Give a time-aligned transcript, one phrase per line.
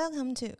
[0.00, 0.56] Welcome to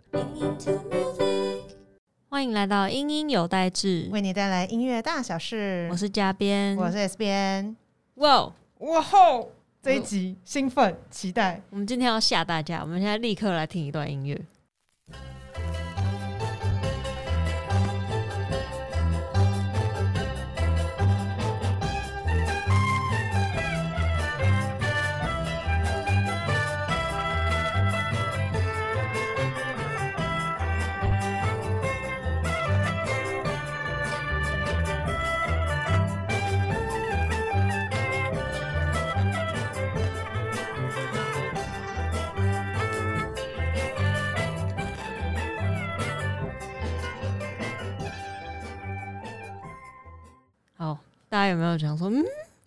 [2.29, 5.89] 欢迎来到英英有代志，为你带来音乐大小事。
[5.91, 7.74] 我是嘉编，我是 S 边。
[8.16, 9.50] 哇哇吼！
[9.80, 14.38] 这一集兴奋期待，我们今天要吓大家，我们现在立刻来听一段音乐。
[51.30, 52.25] 大家有没有想说，嗯，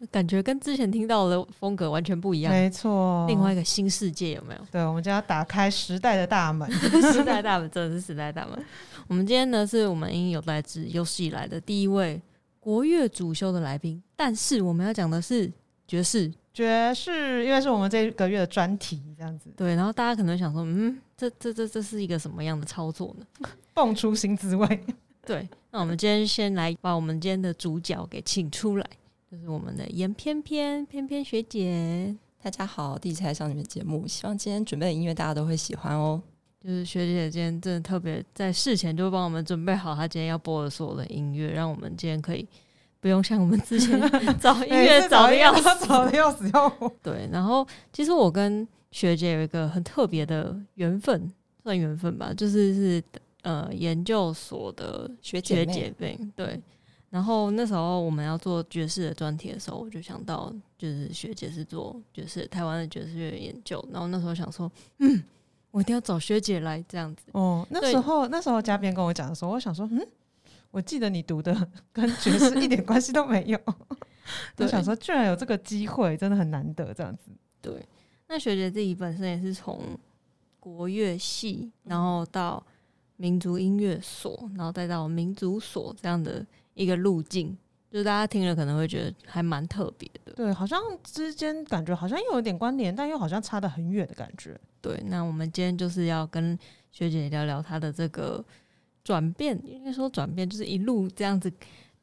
[0.10, 2.52] 感觉跟之前听到的风格完全不一样？
[2.52, 4.62] 没错，另外一个新世界有没有？
[4.72, 6.72] 对，我们就要打开时代的大门，
[7.12, 8.66] 时代大门真的是时代大门。
[9.08, 12.22] 我们今天呢，是我们英有来自有史以来的第一位
[12.62, 15.52] 国乐主修的来宾，但是我们要讲的是
[15.86, 19.50] 爵士，爵士，因为是我们这个月的专题，这样子。
[19.58, 23.26] 对，然后大家可能想说，嗯，这这这这是一个什么样的操作呢？
[23.76, 24.80] 蹦出新滋味。
[25.26, 28.88] 对，那我们今天先来把我们今天的主角给请出来，
[29.32, 32.16] 就是我们的严翩翩翩翩学姐。
[32.44, 36.22] 大家好，第一次来上你们节目，希望今天准备的音乐大家都会喜欢哦。
[36.64, 42.48] 就是学姐今天真的特别在事前就帮我们准备好她今天要播的所有的音乐，让我们今天可以
[43.00, 44.00] 不用像我们之前
[44.40, 46.88] 找音乐找的要死，找的要死要活。
[47.02, 53.04] 对，然后其实我跟学姐有一个很特别的缘分，算缘分吧，就是是。
[53.44, 55.64] 呃，研究所的学姐
[55.98, 56.62] 妹，对。
[57.10, 63.86] 然后那时候我们要做爵士的专题的时候，我就想到，就是学姐是做爵士台湾的爵士乐研究。
[63.92, 65.24] 然后那时候想说，嗯，
[65.70, 67.26] 我一定要找学姐来这样子。
[67.34, 70.08] 哦，那时候那时候嘉宾跟我讲的时候，我想说，嗯，
[70.72, 71.56] 我记得你读的
[71.94, 73.60] 跟爵士一点关系都没有。
[74.58, 77.30] 我想说，居然有这个机会，真的很难得这样子。
[77.62, 77.86] 对，
[78.28, 79.80] 那学姐自己本身也是从
[80.60, 82.66] 国乐系，然后到。
[83.18, 87.56] 民族音乐所，然后再到民族所这样的一个路径，
[87.92, 90.34] 就是大家听了可能会觉得还蛮特别的。
[90.34, 94.60] 对，好像之间感觉好像又有点关联，但又好像差得很远的感觉。
[94.82, 96.58] 对，那我们今天就是要跟
[96.92, 98.44] 学姐聊聊她的这个
[99.04, 101.52] 转变，应该说转变就是一路这样子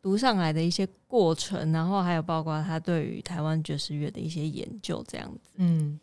[0.00, 5.50] 读上来的一些过程，然后还有包括她对于台湾爵士乐的一些研究这样子。
[5.56, 5.98] 嗯，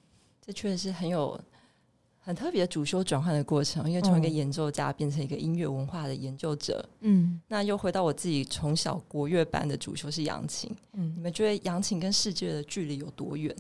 [0.46, 1.40] 这确实是很有。
[2.28, 13.56] 很特别的主修转换的过程，因为从一个演奏家变成一个音乐文化的研究者，嗯，那又回到我自己从小国乐班的主修是扬琴，嗯，你们觉得扬琴跟世界的距离有多远？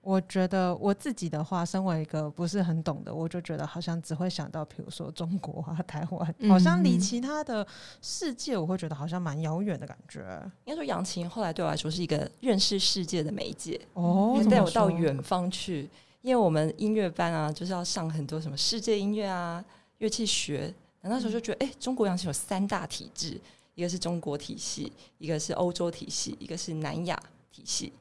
[0.00, 7.66] 我觉得我自己的话，身为一个不是很懂的，我就觉得好像只会想到，比如说中国啊、 台湾，好像离其他的
[8.00, 10.20] 世界，我会觉得好像蛮遥远的感觉。
[10.66, 15.90] 应该说，扬琴后来对我来说是一个认识世界的媒介，哦，带我到远方去。
[16.22, 19.64] 因为我们音乐班啊，就是要上很多什么世界音乐啊、
[19.98, 20.72] 乐器学。
[21.02, 23.40] 那时候就觉得，哎，中国扬琴有三大体制，
[23.74, 27.18] 一个是中国体系，一个是欧洲体系，一个是南亚
[27.50, 27.92] 体系。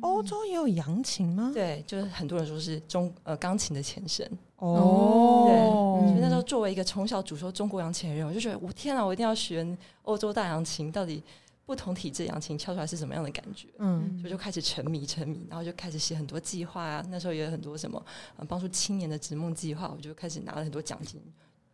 [0.00, 1.50] 欧洲也有扬琴吗？
[1.52, 4.26] 对，就是很多人说是中呃钢琴的前身。
[4.56, 6.08] 哦，对。
[6.08, 11.22] 所以那时候作为一个从小主修中国扬琴的人，我就觉得，我天啊，我一定要学欧洲大扬琴，到底。
[11.66, 13.66] 不同体质扬琴敲出来是什么样的感觉？
[13.78, 17.04] 嗯，所以就开始沉迷沉迷，然后就开始写很多计划啊。
[17.10, 18.00] 那时候也有很多什么，
[18.38, 21.20] 嗯，帮助青年的职梦计划，我就开始拿了很多奖金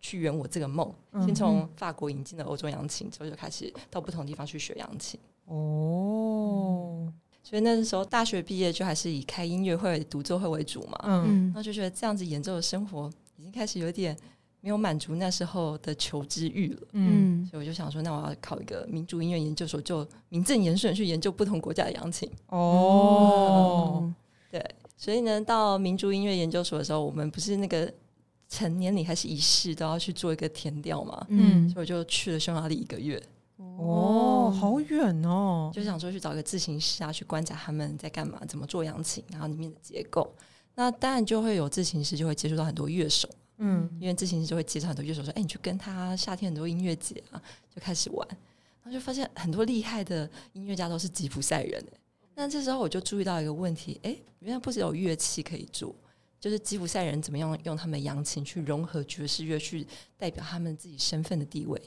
[0.00, 0.91] 去圆我这个梦。
[1.26, 5.20] 先从法国引进的欧洲扬琴，之后就开始到不同地方去学扬琴。
[5.44, 10.98] 哦，所以那时候大学毕业就还是以开音乐会、独奏会为主嘛。
[11.04, 14.16] 嗯，然后就觉得这样子演奏的生活已经开始有点。
[14.64, 22.30] 没有满足那时候的求知欲了，嗯，所以我就想说，那我要考一个民族音乐研究所，就名正言顺去研究不同国家的扬琴。
[22.46, 24.08] 哦，
[24.52, 24.64] 对，
[24.96, 27.92] 所以呢，到民族音乐研究所的时候，我们不是那个
[28.48, 33.20] 成年礼还是仪式都要去做一个填调嘛，嗯，所以我就去了匈牙利一个月。
[33.58, 40.32] 哦，好远哦，就想说去找个自行师啊，去观察他们在干嘛，怎么做扬琴，然后里面的结构。
[40.76, 43.28] 那当然就会有自行师，就会接触到很多乐手。
[43.64, 47.41] 嗯，因为之前就会介绍很多乐手，说：“哎，你去跟他夏天很多音乐节啊，
[47.72, 48.28] 就开始玩。”
[48.82, 51.80] 然后就发现很多厉害的音乐家都是吉普赛人。
[52.34, 55.94] 那这时候我就注意到一个问题：哎，原来不只有乐器可以做，
[56.41, 59.86] 就是吉普赛人怎么样用他们的扬琴去融合爵士乐，去
[60.18, 61.80] 代表他们自己身份的地位。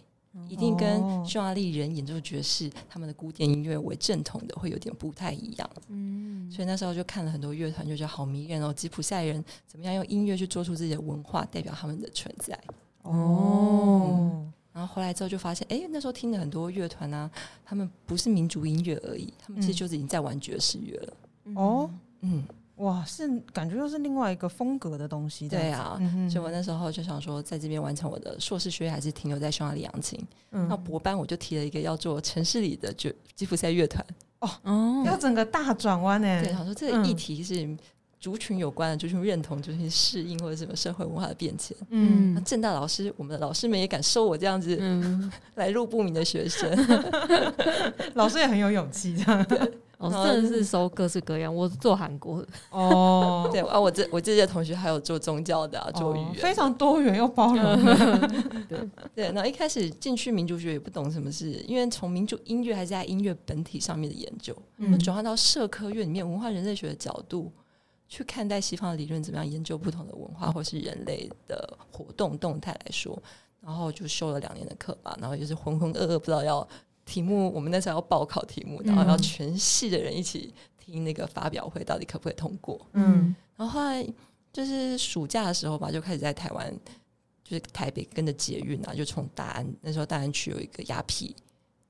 [0.48, 5.70] 一定跟匈牙利人演奏爵士他们的古典音乐为正统的会有点不太一样。
[5.90, 8.74] 嗯，所以那时候就看了很多乐团，就觉得好迷人哦。
[8.74, 12.60] 吉普赛人怎么样用音乐去做出自己的文化，代表他们的存在。
[13.04, 14.46] 哦。
[14.74, 17.32] 然后后来之后就发现，哎，那时候听的很多乐团啊，
[17.64, 21.14] 他们不是民族音乐而已，他们其实就是已经在玩爵士乐了。
[21.56, 21.90] 哦，
[22.20, 22.44] 嗯，
[22.78, 25.48] 哇，是感觉又是另外一个风格的东西。
[25.48, 26.00] 对啊，
[26.30, 30.20] 所以我那时候就想说，在这边完成我的硕士学业，还是停留在匈牙利扬琴。
[30.50, 34.06] 那博班我就提了一个要做城市里的就吉普赛乐团。
[34.40, 36.44] 哦，要整个大转弯呢。
[36.44, 37.78] 对，想说这个议题是。
[38.18, 41.78] 族群有关的，族群认同、族群适应或者什么社会文化的变迁。
[41.90, 44.82] 嗯，那正大老师，我们的老师们也敢收我这样子
[45.54, 46.68] 来路不明的学生，
[48.16, 49.46] 老师也很有勇气，这样。
[50.08, 51.54] 哦，真的是收各式各样。
[51.54, 57.86] 我做韩国的哦， 对啊，我这我这些同学还有做宗教的啊，做语言，非常多元又包容。
[58.68, 67.52] 对 对，那一开始进去民族学也不懂什么是，因为从民族音乐还是在音乐本体上面的研究，嗯，转换到社科院里面文化人类学的角度。
[68.08, 73.18] 去看待西方的理论怎么样研究不同的文化或是人类的活动动态来说，
[73.60, 76.66] 然后就修了两年的课吧，然后就是浑浑噩噩不知道要
[77.06, 82.86] 题目，我们那时候要报考题目，然后要全系的人一起听那个发表会，到底可不可以通过？
[82.94, 84.06] 嗯，然后后来
[84.52, 86.74] 就是暑假的时候吧，就开始在台湾，
[87.44, 91.32] 就是台北跟着捷运啊，就从大安那时候大安区有一个雅痞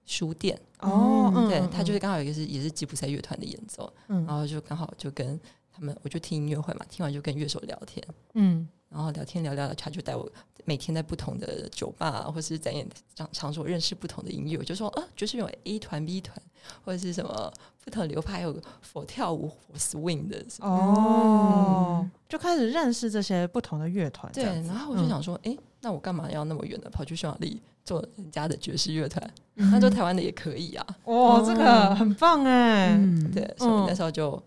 [0.06, 5.40] 书店哦，对他就是刚好有一个是也是吉普赛乐团的演奏，然后就刚好就跟。
[5.76, 8.02] 他们我就听音乐会嘛，听完就跟乐手聊天，
[8.34, 10.30] 嗯，然后聊天聊聊，他就带我
[10.64, 16.36] 每天在不同的酒吧或是展演场场所认识不同的音乐，我就说啊，就是有 A 团、B 团
[16.84, 17.52] 或者是什么
[17.84, 24.32] 不同流派，有佛跳舞、swing 的哦，就开始认识这些不同的乐团。
[24.32, 29.30] 对，然后我就想说，哎，那我干嘛要那么远的跑去匈牙利做人家的爵士乐团？
[29.56, 30.88] 那做台湾的也可以啊。
[31.04, 32.98] 哦，这个很棒哎。
[33.34, 34.42] 对，所以那时候就。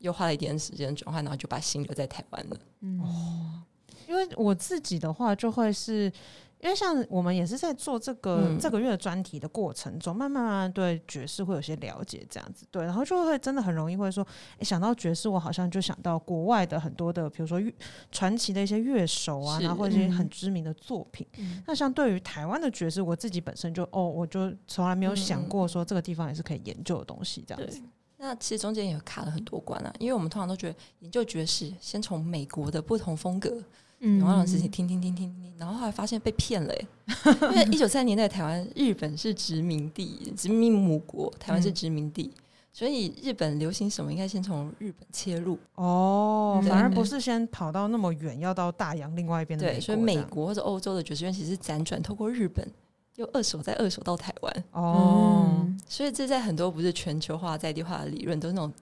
[0.00, 2.56] 又花了一点时间转换，然后就把心留在台湾了。
[3.02, 3.62] 哦，
[4.08, 6.12] 因为我自己的话，就会是
[6.60, 12.66] 因为像我们也是在做这个这个月专题的过程中，慢慢慢慢对爵士会有些了解，这样子。
[12.70, 14.26] 对，然后就会真的很容易会说，
[14.58, 17.58] 哎，想到爵士，我好像就想到国外的很多的，比如说
[18.10, 21.26] 传奇的一些乐手啊，然后或者一些很知名的作品。
[21.66, 27.80] 那像对于台湾的爵士，我自己本身就哦，我就从来没有想过说这个地方也是可以研究的东西，这样子。
[28.22, 33.50] 那其实中间也卡了很多关啊，因为我们通常都觉得研究爵士，先从美国的不同风格，
[34.00, 36.74] 嗯，然后让自己听听听听听，然后后来发现被骗了，
[37.24, 42.30] 因为 一九三年代台湾日本是殖民地，殖民母国，台湾是殖民地，
[42.74, 49.66] 所以日本流行什么，应该先从日本切入哦，反而不是先跑到那么远，要到大洋另外一边的。
[49.66, 52.62] 对，所以美国或者欧洲的爵士乐其实辗转透过日本。
[53.20, 58.72] 又二手再二手到台湾哦，所以这在很多不是全球化在地化的理论，都是那种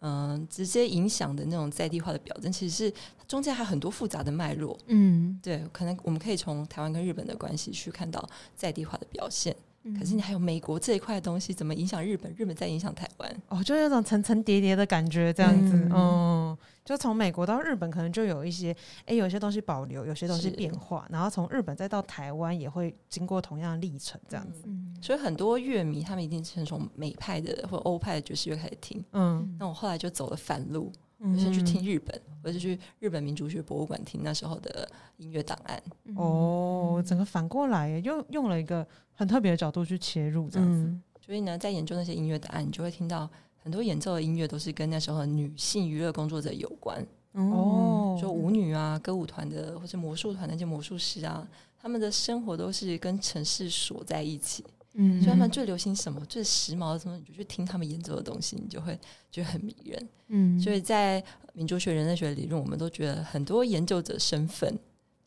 [0.00, 2.92] 嗯直接影响的那种在地化的表征，其实是
[3.26, 4.78] 中间还有很多复杂的脉络。
[4.88, 9.56] 嗯，对，可能我们可以从台湾跟日本的关系去看到在地化的表现。
[9.98, 12.30] 可是你还有美国这一块东西，怎么影响日本？
[12.36, 13.42] 日本在影响台湾？
[13.48, 15.88] 哦，就那种层层叠叠的感觉，这样子。
[15.94, 16.54] 嗯，
[16.88, 18.74] 就从美国到日本，可能就有一些，
[19.04, 24.64] 哎，有些东西保留，有些东西变化，然后从日本再到台湾，也会经过同样的历程，这样子。
[25.02, 29.04] 所以很多乐迷他们一定是从美派的或欧派的爵士乐开始听。
[29.12, 30.90] 嗯，那我后来就走了反路。
[31.18, 35.82] 我先去听日本，我就去日本民族学博物馆听那时候的音乐档案。
[36.16, 40.90] 哦，整个反过来，又用了一个很特别的角度去切入，这样子。
[41.20, 43.28] 所以呢，在研究那些音乐档案，你就会听到
[43.68, 47.06] 很多演奏的音乐都是跟那时候的女性娱乐工作者有关。
[47.32, 51.46] 哦，说舞女啊，歌舞团的或者魔术团那些魔术师啊，
[51.78, 54.64] 他们的生活都是跟城市锁在一起。
[54.94, 58.98] 嗯，所以他们最流行什么、最时髦的什么，你就去听他们演奏的东西，你就会
[59.30, 60.08] 觉得很迷人。
[60.28, 61.22] 嗯，所以在
[61.52, 64.74] 民族学、人类学理论，我们都觉得很多研究者身份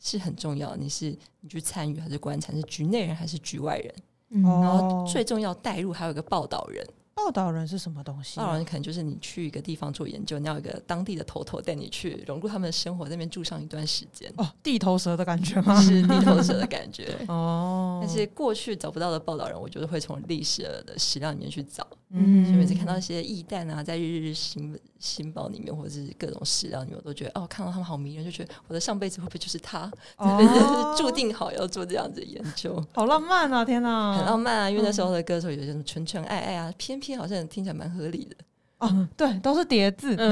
[0.00, 0.74] 是很重要。
[0.74, 2.52] 你是你去参与还是观察？
[2.52, 3.94] 是局内人还是局外人？
[4.42, 6.84] 然后最重要带入还有一个报道人。
[7.24, 8.38] 报道人是什么东西？
[8.38, 14.32] 报道人可能就是你去一个地方做研究，你要一个当地的头头带你去融入他们的生活，在那边住上一段时间。
[14.36, 15.80] 哦，地头蛇的感觉吗？
[15.80, 17.16] 是地头蛇的感觉。
[17.28, 21.86] 哦，但是过去找不到的报道人，我觉得会从历史的史料里面去找。
[22.10, 29.90] 嗯，所以每次看到一些异蛋啊，在日日新新包里面，或者是各种史料里面，我都觉得哦，看到他们好迷人，就觉得我的上辈子会不会就是他？
[30.16, 33.64] 这 注定好要做这样子的研究，好浪漫啊！
[33.64, 34.70] 天哪，很浪漫啊！
[34.70, 38.36] 因为那时候的歌手有些什么纯纯爱爱啊，偏偏好像听起来蛮合理的
[38.78, 39.08] 哦。
[39.16, 40.14] 对，都是叠字。
[40.14, 40.24] 所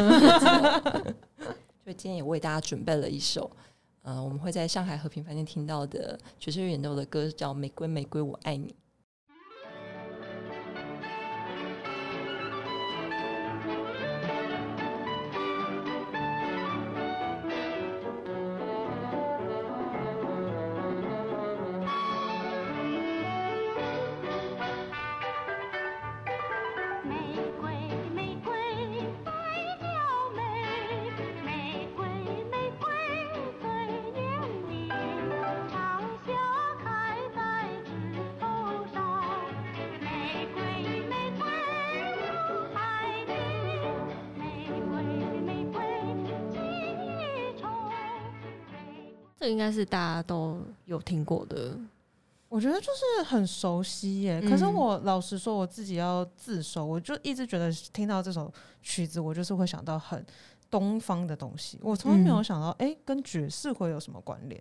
[1.86, 3.50] 以 今天也为大家准备了一首
[4.02, 8.68] 呃，我们会在上海和平饭店听到的爵士乐演奏的歌叫《玫瑰玫瑰我爱你》。
[49.70, 51.78] 该是大家都有听过的，
[52.48, 54.40] 我觉得就是很熟悉耶。
[54.40, 60.24] 可是我老实说，我自己要自首，我就一直觉得听到这首曲子，我就是会想到很
[60.68, 61.78] 东方的东西。
[61.80, 64.60] 我从来没有想到，哎，跟爵士会有什么关联？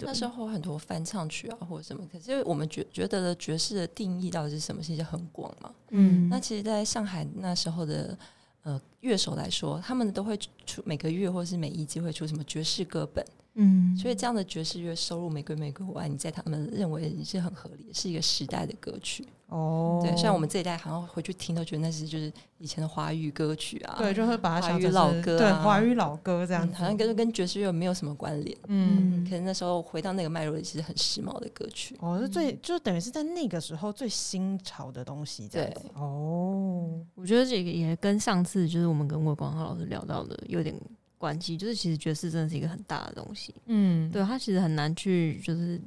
[0.00, 2.06] 那时候很多翻唱曲啊，或者什么。
[2.10, 4.82] 可是我们觉觉得的爵士的定义到底是什么？
[4.82, 5.74] 其实很广嘛。
[5.90, 8.16] 嗯，那其实在上海那时候的
[8.62, 13.24] 呃乐手来说，他们都会出每个月或者是每一季会出什么爵士歌本。
[13.54, 20.00] 嗯，所以这样的爵士乐收入《玫瑰玫瑰我爱你》，在他们认为是很合理，是一个时代的歌曲哦。
[20.00, 28.56] 对，像我们这一代好像回去听都觉得那是就是以前的华语歌曲啊，对，就会把它想成老歌，对，华语老歌这样，好像跟跟爵士乐没有什么关联。
[28.68, 31.96] 嗯，可能那时候回到那个脉络里，其实很时髦的歌曲。
[31.98, 35.48] 哦，是最就等于是在那个时候最新潮的东西。
[35.48, 40.74] 对，哦，我觉得这个也跟上次就是我们跟魏光浩老师聊到的有点。
[41.20, 43.54] 关系就是，其实爵士真的是一个很大的东西。
[43.66, 45.78] 嗯，对，它其实很难去，就是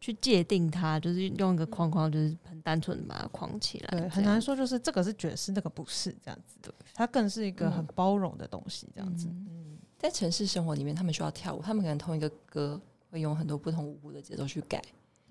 [0.00, 3.86] 去界定它，就是用一个框框，就是很单纯的把它框起来。
[3.96, 6.56] 对，很难说，就是这个是爵士，那个不是这样子。
[6.60, 9.28] 对，它更是一个很包容的东西，这样子。
[9.28, 14.82] 嗯，在城市生活里面，他们需要跳舞，他们可能同一个歌会用很多不同舞步的节奏去改。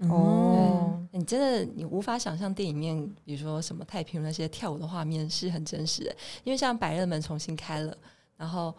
[0.09, 7.95] 哦，你真的你无法想象电影面，比如说什么太平那些跳舞的画面是很真实的，因为像百乐门重新开了，
[8.37, 8.73] 然后。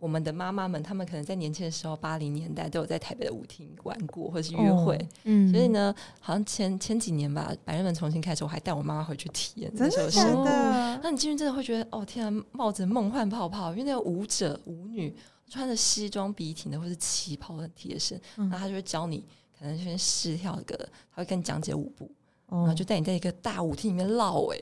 [0.00, 4.96] 我们的妈妈们，她们可能在年轻的时候，八零年代都有在台北的舞厅玩过，或者是约会。
[5.24, 9.68] 嗯，所以呢，好像前前几年吧，百乐门重新开始，我还带我妈妈回去体验。
[9.74, 11.00] 那时候是的？
[11.02, 15.12] 那你进去真的会觉得，哦天啊，冒着梦幻泡泡，因为那个舞者舞女
[15.48, 19.24] 穿着西装笔挺的，或是旗袍很贴身，然后他就会教你，
[19.58, 20.76] 可能先试跳一个，
[21.14, 22.10] 他会跟你讲解舞步，
[22.48, 24.58] 然后就带你在一个大舞厅里面绕哎，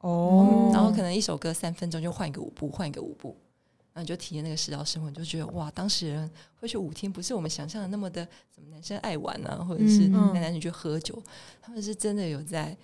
[0.00, 3.36] 哦，然后可能一首歌三分钟就换一个舞步，换一个舞步。
[3.92, 8.22] 然后你就体验那个社交生活，你就觉得哇，当时人会去舞厅，不是我们想象的那么的，
[8.54, 11.20] 什么男生爱玩啊，或者是男男女去喝酒，
[11.60, 12.76] 他们是真的有在，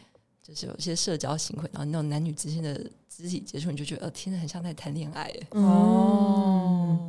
[0.42, 2.74] 就是有一些社交行为，然后那种男女之间的
[3.08, 7.08] 肢体接触，你就觉得呃，听着很像在谈恋爱哦，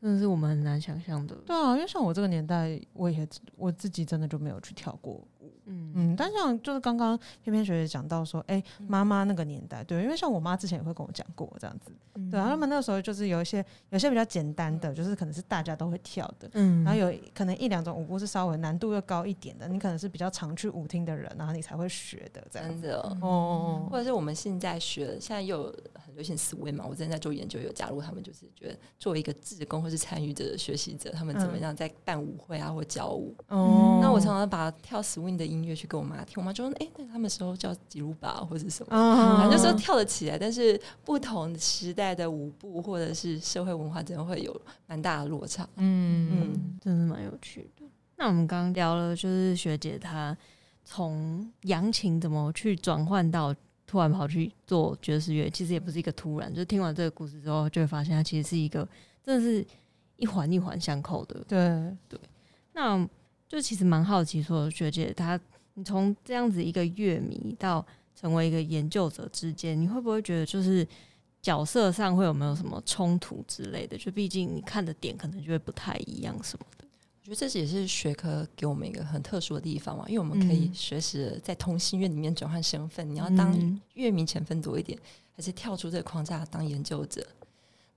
[0.00, 1.34] 真的是我们很难想象的。
[1.46, 5.52] 对啊，因为像我这个年代，我也我自己真的就没有去跳过舞。
[5.70, 5.92] 嗯。
[5.94, 11.90] 嗯，但像就是刚刚偏偏学姐讲到说，哎，妈妈那个年代，对，因为像我妈之前也会跟我讲过这样子，
[12.30, 35.59] 对，他们那个时候就是有一些有些比较简单的，就是可能是大家都会跳的，嗯，然后有可能一两种舞步是稍微难度又高一点的，你可能是比较常去舞厅的人，然后你才会学的这样子哦，或者是我们现在学，现在又很流行思维嘛，我之前在做研究，有加入他们，就是觉得作为一个志工或是参与者、学习者，他们怎么样在办舞会啊或教舞，哦，那我常常把跳 swing 的音。
[35.60, 40.38] 音乐去给我妈听，我妈就说：“哎，那他们时候叫吉鲁巴或者什么，反正就说跳得起来。
[40.38, 45.68] 但是不同时代的舞步或者是社会文化，真的会有蛮大的落差。
[45.76, 47.84] 嗯嗯，真的蛮有趣的。
[48.16, 50.36] 那我们刚刚聊了，就是学姐她
[50.84, 53.54] 从扬琴怎么去转换到
[53.86, 56.52] 突然跑去做爵士乐，其实也不是一个突然。
[56.52, 58.86] 就听完这个故事之后，就会发现它其实是一个
[59.22, 59.66] 真的是
[60.16, 61.42] 一环一环相扣的。
[61.46, 61.58] 对
[62.08, 62.18] 对，
[62.72, 63.08] 那。
[63.50, 65.38] 就其实蛮好奇，说学姐她，
[65.74, 70.86] 你从这样子一个乐迷到成为一个研究者之间，你会不会觉得就是
[71.42, 73.98] 角色上会有没有什么冲突之类的？
[73.98, 76.84] 就毕竟你看的点可能就会不太一样什么的。
[77.22, 83.52] 我觉得这也是学科给我们一个很特殊的地方嘛，因为我们可以随时在同心乐里面转换身份，你要当
[83.94, 84.96] 乐迷成分多一点，
[85.34, 87.26] 还是跳出这个框架当研究者？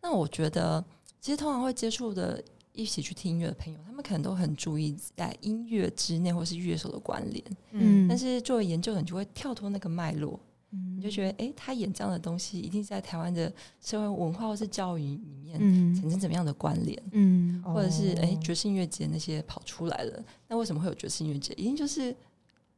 [0.01, 0.83] 那我觉得
[1.21, 2.43] 其实通常会接触的。
[2.73, 7.43] 一起去听音乐的朋友，他们可能都很注意在音乐之内或是乐手的关联。
[7.71, 10.39] 嗯，但是作为研究者，你就会跳脱那个脉络，
[10.71, 15.59] 你就觉得，哎，他演这样的东西，一定是在台湾的社会文化或是教育里面
[15.95, 16.99] 产生怎么样的关联？
[17.11, 21.53] 嗯，或者是哎，爵士音乐节那些跑出来了，那为什么会有爵士音乐节？
[21.53, 22.15] 一定就是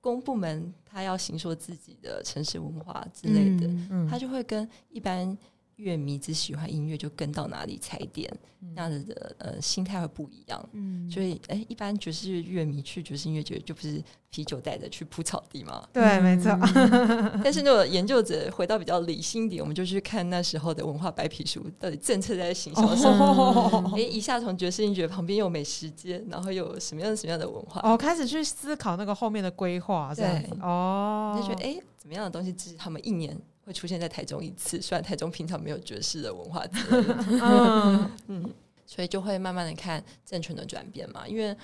[0.02, 3.70] 公部门他要行说自己的城市文化之类的，
[4.10, 5.38] 他就会跟一般。
[5.78, 8.32] 乐迷只喜欢音乐就跟到哪里踩点，
[8.76, 10.70] 那样子的呃心态会不一样。
[10.74, 15.88] 嗯，所以，哎，一般爵士乐迷去爵士音乐节就不是啤酒带着去铺草地嘛？
[15.92, 16.58] 对，没错。
[17.44, 23.92] 但是，那个研究者回到比较理性点，我们就去看那时候的文化白皮书，到底政策在行销什么？
[23.96, 27.82] 哎，一下从爵士音乐旁边有美食街，然后又有什么样什么样的文化？
[27.84, 33.38] 哦，开始去思考那个后面的规划，对，哦，就觉得哎，怎么样的东西支持他们一年？
[33.66, 36.64] 会出现在台中一次，虽然台中平常没有爵士的文化，
[37.42, 38.54] 嗯 嗯，
[38.86, 41.28] 所以就会慢慢的看政权的转变嘛。
[41.28, 41.58] 因为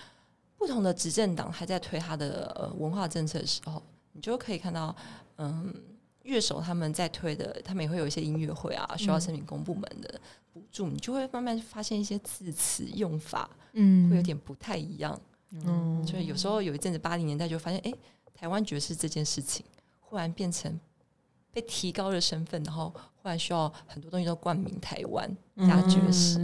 [0.57, 3.81] 不同的执政党还在推他的呃文化政策的时候，
[4.13, 4.95] 你就可以看到，
[5.37, 5.71] 嗯，
[6.23, 10.19] 乐手他们在推的，他们也会有一些音乐会啊，需要申请公部门的
[10.51, 15.19] 补助，你就会慢慢发现一些字词用法，嗯，会有点不太一样，
[15.51, 17.93] 嗯，所以有时候有一阵子八零年代就发现，哎，
[18.33, 19.63] 台湾爵士这件事情
[19.99, 20.79] 忽然变成。
[21.51, 22.89] 被提高了身份，然后
[23.21, 26.39] 忽然需要很多东西都冠名台湾加爵士，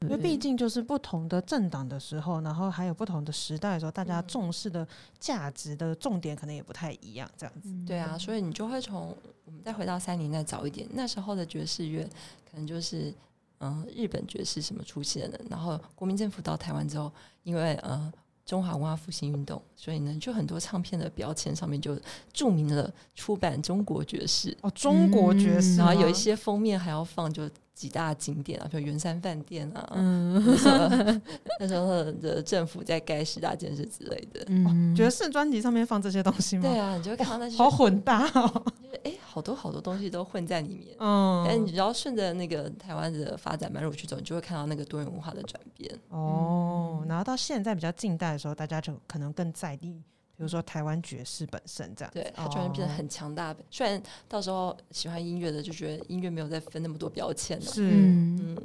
[0.00, 4.86] 因为毕竟就是不同的政党的时候，然后还有不同的时代的时候，大家重视的
[5.18, 7.68] 价值的重点可能也不太一样，这样子。
[7.86, 12.04] 对啊，所以你就会从我们再回到三年再早一点，那时候的爵士乐
[12.50, 13.14] 可能就是
[13.58, 17.10] 嗯日本爵士什么出现的，然后国民政府到台湾之后，
[17.42, 18.12] 因为呃。
[18.50, 21.96] 中华文化复兴运动，所以呢，就很多唱片的标签上面就
[22.32, 24.56] 注明了出版中国爵士。
[24.60, 30.88] 哦，中国爵士，然后有一些封面还要放就几大景点啊，比如圆山饭店啊，那时候
[31.60, 36.62] 那时候的政府在盖十大建设之类的，嗯，爵士专辑上面放这些东西吗？
[36.62, 38.64] 对啊，你就会看到那些好混搭哦。
[39.04, 40.94] 哎，好多好多东西都混在里面。
[40.98, 45.90] 嗯，但你只要顺着那个台湾的发展脉络去走，你就会看到那个多元文化的转变。
[46.10, 50.02] 哦，然后到现在比较近代的时候，大家就可能更在地，
[50.40, 52.10] 比如说台湾爵士本身这样。
[52.14, 53.54] 对，它突然变得很强大。
[53.70, 57.66] 虽然到时候喜欢音乐的就觉得音乐没有再分那么多标签了。
[57.66, 58.56] 是，嗯，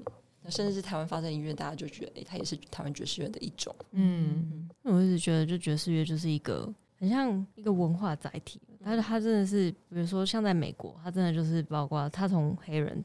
[0.42, 3.76] 那甚至是台湾发生音乐，大家就觉得，哎，它也是台湾爵士乐的一种。
[3.92, 8.62] 嗯，我一直觉得，就爵士乐就是一个很像一个文化载体。
[8.82, 13.04] 但是它真的是，比如说像在美国，它真的就是包括它从黑人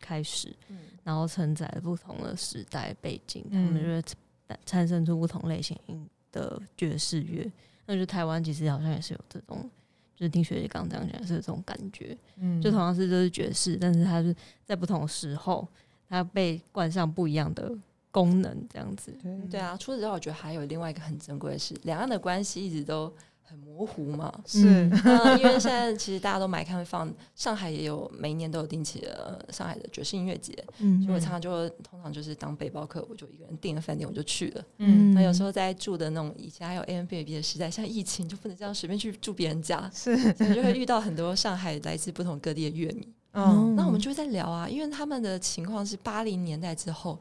[0.00, 0.52] 开始，
[1.04, 5.78] 然后承载了不同的时代背景，他们就会产生出不同类型
[6.32, 7.48] 的爵士乐。
[7.92, 9.68] 那就台湾其实好像也是有这种，
[10.14, 14.32] 就是听学姐刚刚这样讲是这种感觉，嗯，就同样是就是爵士，但是它是
[14.64, 15.66] 在不同时候，
[16.08, 17.76] 它被冠上不一样的
[18.12, 19.12] 功能，这样子。
[19.20, 23.12] 对对啊，除此之外，我觉得还有另外一个很珍贵的是，两岸的关系一直都。
[23.50, 24.88] 很模糊嘛，是，
[25.40, 47.18] 因为现在其实大家都买看放，上海也有每一年都有定期的上海的爵士音乐节，嗯，所以我常常就通常就是当背包客，我就一个人订了饭店我就去了，嗯，那有时候在住的那种以前还有 A M B B 的时代，像疫情就不能这样随便去住别人家，是，所以就会遇到很多上海来自不同各地的乐迷，嗯，那我们就会在聊啊，因为他们的情况是八零年代之后，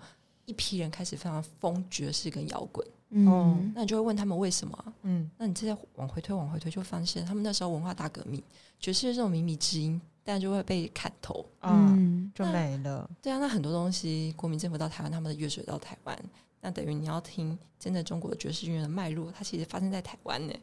[0.49, 2.85] 一批人开始非常疯爵士跟摇滚。
[3.11, 4.93] 嗯，那你就会问他们为什么？
[5.03, 8.41] 嗯，那你这在往回推，往回推，就发现他们那时候文化大革命，
[8.79, 13.09] 爵士这种靡靡之音，但就会被砍头，嗯，就没了。
[13.21, 16.19] 对啊，那很多东西，国民政府到台湾，他们的乐水到台湾，
[16.61, 20.53] 那等于你要听真的中国的爵士音乐的脉络，它其实发生在台湾呢。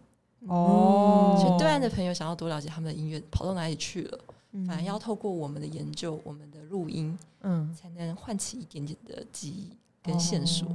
[0.46, 4.20] 哦，所以对岸的朋友想要多了解他们的音乐，跑到哪里去了？
[4.64, 10.68] 反而要透过我们的研究，我们的录音，嗯，才能唤起一点点的记忆跟线索。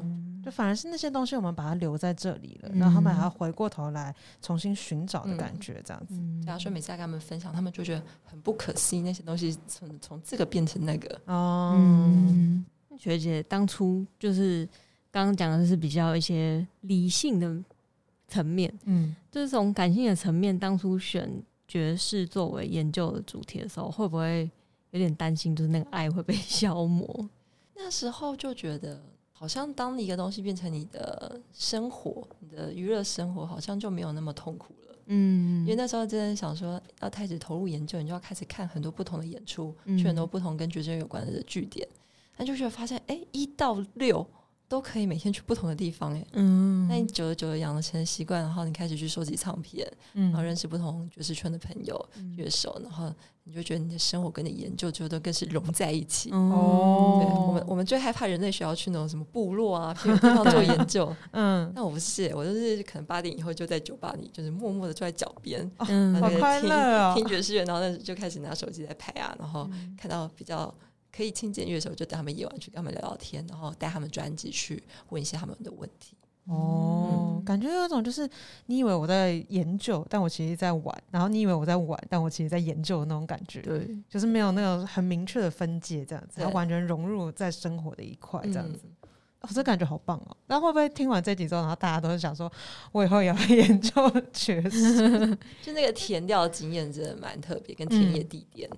[0.44, 6.20] 就反而是那些东西，我们把它留在这里了，然后他们还要回过头来重新寻找的感觉，这样子。
[6.44, 11.22] 假如说每次跟他们分享，他们就觉得很不可思议，那些东西从从这个变成那个。
[11.26, 11.80] 哦，
[12.98, 14.68] 学姐当初就是
[15.12, 17.64] 刚刚讲的是比较一些理性的
[18.28, 21.32] 层面，嗯，就是从感性的层面，当初选
[21.72, 24.52] 爵士作为研究的主题的时候，会不会
[24.90, 27.30] 有点担心，就是那个爱会被 消磨？
[27.76, 29.02] 那时候就觉得。
[29.34, 34.96] 好像当一个东西变成你的生活，你的娱乐生活，好像就没有那么痛苦了。
[35.08, 41.88] 嗯，因为那时候真的想说，要开始投入研究，你就要开始看很多不同的演出，去很多不同跟爵士有关的据点，
[42.38, 44.24] 那就是发现，哎，一到六。
[44.72, 56.32] 都可以每天去不同的地方哎，嗯，那你久而久了养成习惯，然后你开始去收集唱片，然后认识不同爵士圈的朋友、乐手，然后你就觉得你的生活跟你研究就都更是融在一起。
[56.32, 61.14] 哦，对我们我们最害怕人类需要去那种什么部落啊， 地方做研究。
[61.32, 70.74] 嗯，那我不是，我就是可能八点以后就在酒吧里，就是默默的坐在脚边，嗯，好快乐听爵士乐，然后那就开始拿手机在拍啊，然后看到比较。
[71.16, 76.16] 可以亲近乐的时候，就带他们夜晚去跟他们聊聊天，然后带他们专辑去问一些他们的问题。
[76.46, 78.28] 哦，感觉有一种就是
[78.66, 83.62] 你以为我在研究，但我其实在玩；然后你以为我在玩，但我其实在研究的那种感觉。
[83.62, 88.86] 对，就是没有那种很明确的分界，这样子，完全融入在生活的一块，这样嗯子。
[89.42, 90.36] 哦，这感觉好棒哦！
[90.48, 92.52] 那会不会听完这集之后，然后大家都是想说，
[92.92, 93.92] 我以后也要研究
[94.34, 95.38] 爵士？
[95.62, 98.68] 就那个填调经验真的蛮特别，跟田野地点。
[98.72, 98.78] 嗯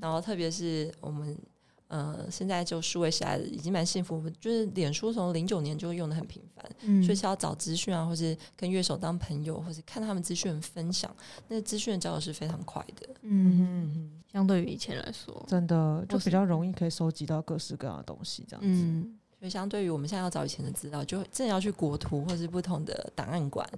[0.00, 1.36] 然后特别是我们
[1.88, 11.14] 呃现在就数位时代已经蛮幸福，就是脸书从零九年就用的很频繁，嗯，所以是要找资讯啊，或是跟乐手当朋友，或是看他们资讯分享，
[11.48, 13.08] 那资讯的交流是非常快的。
[13.22, 18.82] 嗯，嗯，相对于以前来说，真的就比较容易可以收集到各式各样的东西，这样子。
[18.82, 23.68] 嗯所以相对于我们现在要找以前的资料，就真的要去国图或是不同的档案馆。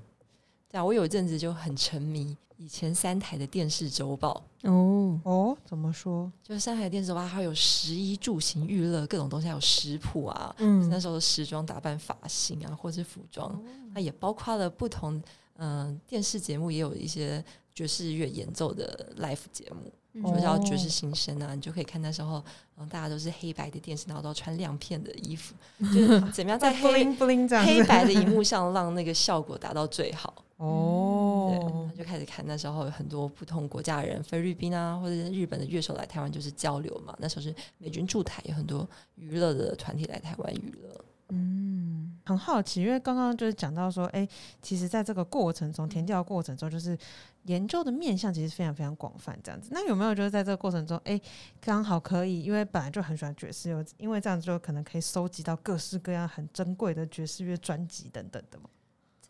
[0.71, 6.31] 对啊，我有一阵子就很沉迷以前三台的电视周报，哦，哦，怎么说？
[6.43, 13.57] 就是三台电视周报，它有十一住行娱乐各种东西，还有食谱啊，嗯那时候的时装打扮、发型啊，或是服装，
[13.95, 15.15] 那也包括了不同
[15.57, 17.43] 嗯、呃电视节目，也有一些
[17.75, 22.45] 爵士乐演奏的 live 节目，嗯就叫爵哦士新生啊，你就可以看那时候，
[22.77, 25.55] 嗯，大家都是黑白的电视，然后都要穿亮片的衣服，
[25.95, 30.45] 就是怎么样在黑 bling bling 这样黑白的荧幕上让那个效果达到最好。
[30.59, 37.15] 对，哦，就开始看那时候有很多不同国家的人，菲律宾啊，或者是日本的乐手来台湾就是交流嘛。
[37.19, 41.05] 那时候是美军驻台，有很多娱乐的团体来台湾娱乐。
[41.31, 44.27] 嗯很好奇，因为刚刚就是讲到说，哎、
[44.61, 46.97] 其实在这个过程嗯中，填调过程中，就是
[47.45, 49.69] 研究的面向其实非常非常广泛，这样子。
[49.73, 51.21] 那有没有就是在这个过程中，哎、
[51.61, 58.69] 刚好可以，因为本来就很喜欢爵士乐，因为这样就可能可以收集到各式各样很珍贵的爵士乐专辑等等的嘛？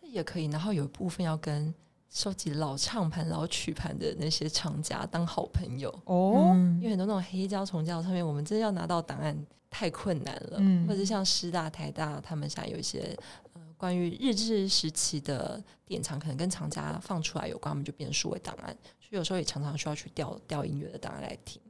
[0.08, 0.46] 这也可以。
[0.46, 1.72] 然后有一部分要跟
[2.08, 9.36] 收集老唱盘、老曲盘的那些厂家当好朋友，哦，因为很多那种黑胶、重胶上面，我们真的要拿到档案
[9.68, 10.56] 太困难了。
[10.58, 13.14] 嗯或者像师大、台大，他们现在有一些
[13.52, 21.60] 呃关于日治时期的典藏，可能跟厂家放出来有关，我们就变成数位档案，所以有时候也常常需要去调调音乐的档案来听。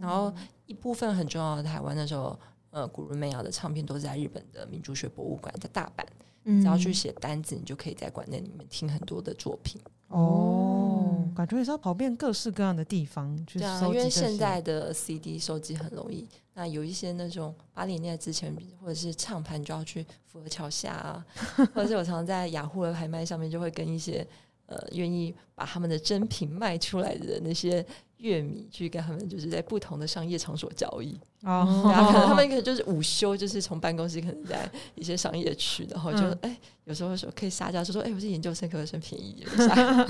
[0.00, 0.32] 然后
[0.64, 2.38] 一部分很重要的台湾那时候，
[2.70, 6.02] 呃，古伦美亚的唱片都是在日本的民族学博物馆，在大阪。
[6.44, 9.80] 嗯只要去写单子，你就可以在馆内里面听很多的作品。
[10.08, 13.98] 哦，感觉也是要跑遍各式各样的地方去对啊，收集。
[13.98, 21.24] 因为现在的 CD 收集很容易，那有一些那种八零年代之前或者是唱盘，就要去福和桥下啊，
[21.72, 24.26] 或者是我常常在雅虎的拍卖上面就会跟一些
[24.66, 27.86] 呃愿意把他们的真品卖出来的那些
[28.20, 31.18] 乐迷去跟他们就是在不同的商业场所交易。
[31.42, 39.48] 哦，对啊，可能他们可能就是午休，就是从办公室可能在一些商业区，然后就嗯哎、有时候说可以撒娇，说说哎、我是研究生，可不可以算便宜一点？
[39.56, 39.74] 杀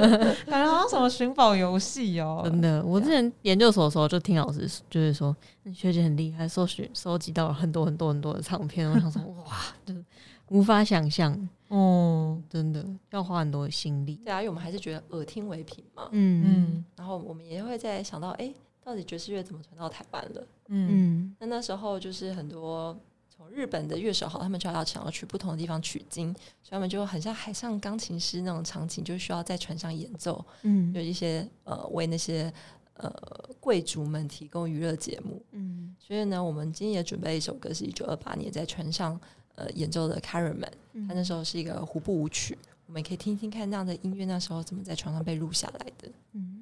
[0.48, 2.40] 感觉好像什么寻宝游戏哦。
[2.44, 8.90] 真的，我之前研究所的时候就听老师就是说，嗯学姐很厉害，搜寻收集到了很多很多很多的唱片。
[8.90, 9.52] 我想说，哇，
[9.84, 10.02] 就是
[10.48, 12.86] 无法想象，哦，真的。
[13.10, 14.16] 要花很多的心力。
[14.24, 16.44] 对啊，因为我们还是觉得耳听为凭嘛，嗯。
[16.46, 16.84] 嗯。
[16.96, 20.46] 然后我们也会在想到，哎、到底爵士乐怎么传到台湾了？
[20.68, 20.88] 嗯。
[20.90, 21.36] 嗯。
[21.40, 22.96] 那那时候就是很多
[23.28, 30.92] 从日本的乐手好，他们就要想要去不同的地方取经，所以他们就很像海上钢琴师那种场景，就需要在船上演奏，嗯。
[30.94, 32.52] 有一些呃为那些
[32.94, 33.10] 呃
[33.58, 35.42] 贵族们提供娱乐节目。
[35.52, 35.96] 嗯。
[35.98, 39.18] 所以呢，我们今天也准备一首歌，是一九二八年在船上
[39.54, 40.70] 呃演奏的《Carman，
[41.08, 46.08] 他那时候是一个胡步舞曲，我们可以听听看那样的音乐，那时候怎么在床上被录下来的。
[46.32, 46.53] 嗯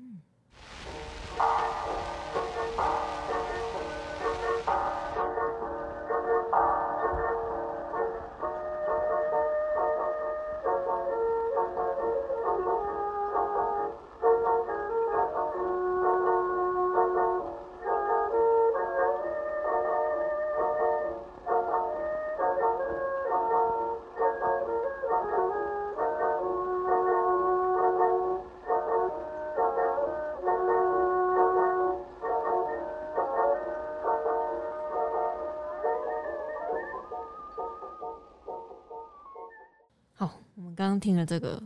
[40.83, 41.63] 刚刚听了这个，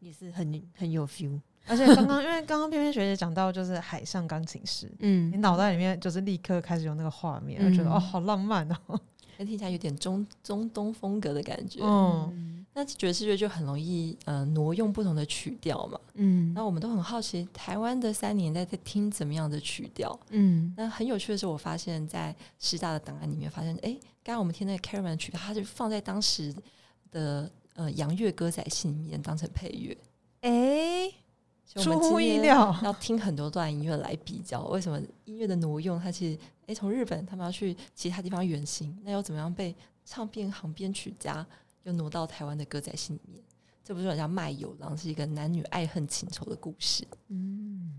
[0.00, 1.40] 也是很很有 feel。
[1.66, 9.00] 而且刚刚 因为刚刚偏偏学姐讲到就是海上钢琴师，嗯你嗯脑袋里面就是立刻开始有那个画面，嗯就觉得哦好浪漫哦。
[9.38, 11.80] 那听起来有点中中东风格的感觉。
[11.82, 15.98] 嗯那爵士乐就很容易呃挪用不同的曲调嘛。
[16.14, 20.18] 嗯那我们都很好奇，台湾的三年代在听怎么样的曲调？
[20.30, 26.52] 嗯那很有趣的是，我发现，在师大的档案里面发现，哎，刚刚我们听那个 Caravan 曲调，它就放在当时
[27.12, 29.96] 的呃洋乐歌仔戏里面当成配乐。
[30.40, 31.10] 哎，
[31.76, 32.74] 出乎意料。
[32.82, 41.46] 要听很多段音乐来比较，为什么音乐的挪用，它其实诶从日本他们要去其他地方远行，那又怎么样被唱片行编曲家
[41.84, 43.42] 又挪到台湾的歌仔戏里面。
[43.82, 47.06] 这不是叫卖友郎，是一个男女爱恨情仇的故事。
[47.28, 47.92] 嗯。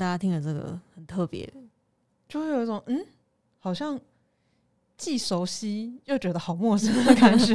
[0.00, 1.46] 大家听了这个很特别，
[2.26, 3.04] 就会有一种嗯，
[3.58, 4.00] 好像
[4.96, 7.54] 既熟悉又觉得好陌生的感觉。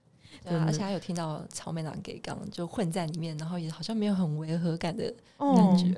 [0.44, 5.96] 对啊，而且还有听到草莓郎给刚就混在里面，然后也好像没有很违和感的感觉，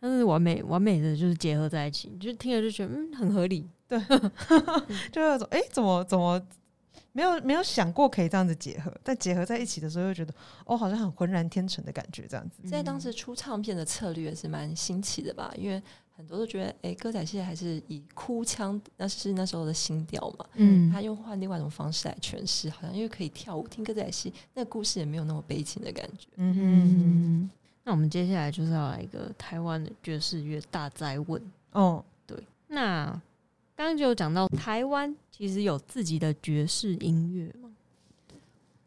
[0.00, 3.64] 但是完美完美的就是结合在一起，就听了就觉得嗯很合理。
[3.86, 3.96] 对，
[5.12, 6.42] 就有种哎怎么怎么。
[7.18, 10.32] 没有没有想过可以这样子结合，但结合在一起的时候又觉得
[10.64, 12.68] 哦，好像很浑然天成的感觉，这样子。
[12.68, 15.52] 在当时出唱片的策略是蛮新奇的吧？
[15.58, 15.82] 因为
[16.16, 20.46] 很多都觉得，哎，歌仔戏还是以哭腔，那是那时候的新调嘛。
[20.54, 26.28] 嗯，他用换另外一种方式来诠释，好像因为可以跳舞听歌仔戏，那故事也没有那么悲情的感觉。
[26.36, 27.50] 嗯哼，
[27.82, 31.42] 那我们接下来就是要来一个台湾的爵士乐大灾问。
[31.72, 33.20] 哦，对，那
[33.78, 35.14] 刚刚就有讲到台湾。
[35.30, 37.70] 其实有自己的爵士音乐吗？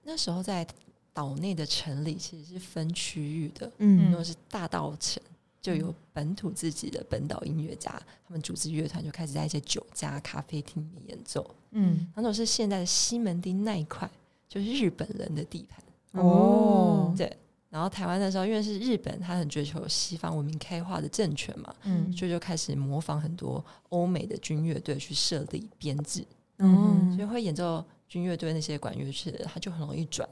[0.04, 0.68] 那时候在
[1.14, 5.24] 岛内的城里其实是分区域的，嗯，如果是大道城，
[5.62, 7.90] 就有本土自己的本岛音乐家，
[8.28, 14.12] 他们组织乐团就开始在一些酒家、咖啡厅里演奏，嗯，然后是现在的西门町那一块，
[14.50, 17.38] 就是日本人的地盘哦，对。
[17.72, 26.24] 然后台湾那时候，因为是日本，他很追求西方文明开化的政权嘛，嗯，所以就开始模仿很多欧美的军乐队去设立编制。
[26.58, 30.28] 嗯，所以会演奏军乐队那些管乐器的，他就很容易转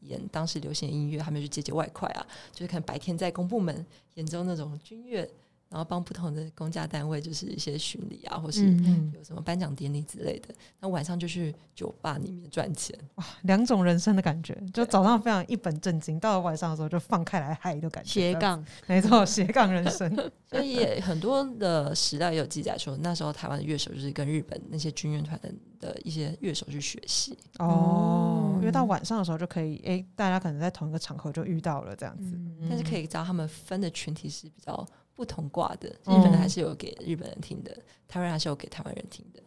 [0.00, 3.84] 演当时流行的音乐，他们去接接外快啊，就是可能白天在公部门
[4.14, 5.28] 演奏那种军乐。
[5.68, 8.72] 然后帮不同的公家单位，就是一些巡礼啊，或是
[9.12, 10.54] 有什么颁奖典礼之类的。
[10.80, 14.56] 那晚上就去酒吧里面赚钱，哇，两种人生的感觉。
[14.72, 18.10] 就早上非常一本正经，到了晚上的时候就放开来嗨的感觉。
[18.10, 20.08] 斜杠，没错，斜杠人生。
[20.46, 25.38] 所以很多的史料也有记载说，那时候台湾的乐手就是跟日本那些军乐团
[25.80, 27.36] 的一些乐手去学习。
[27.58, 32.38] 哦，因为到晚上的时候就可以，哎，大家可能在同一个场合就遇到了这样子。
[32.68, 34.86] 但是可以知道他们分的群体是比较。
[35.16, 37.76] 不同挂的，日本的还是有给日本人听的，
[38.06, 39.42] 台湾还是有给台湾人听的。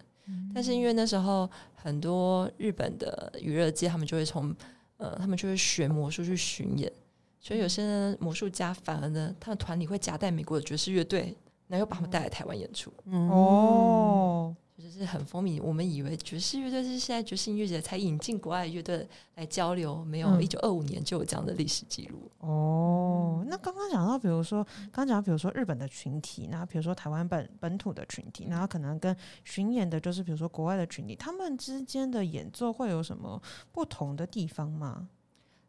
[0.53, 4.53] 但是因为那时候很多日本的娱乐界，他们就会从
[4.97, 6.91] 呃，他们就会学魔术去巡演，
[7.39, 11.35] 所以有些魔术家反而呢，他们团里会夹带美国的爵士乐队，
[11.67, 12.91] 然后把他们带来台湾演出。
[13.11, 14.55] 哦。
[14.79, 22.31] 就是很风靡，我们以为爵士乐队是现在爵士音乐节才引进国外乐队来交流，没有一九二五年就有这样的历史记录。
[22.39, 33.41] 哦，那刚刚讲到，比如说刚讲到，比如说日本的群体，那比如说台湾本本土的群体，然后可能跟巡演的，就是比如说国外的群体，他们之间的演奏会有什么
[33.73, 35.09] 不同的地方吗？